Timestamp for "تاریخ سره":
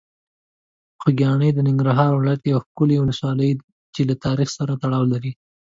4.25-4.79